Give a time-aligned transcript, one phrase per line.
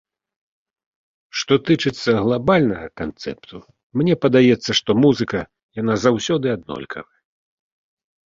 [1.39, 3.57] Што тычыцца глабальнага канцэпту,
[4.01, 5.39] мне падаецца, што музыка,
[5.83, 7.21] яна заўсёды аднолькавая.